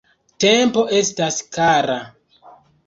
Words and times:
Tempo 0.45 0.85
estas 1.01 1.39
kara. 1.59 2.03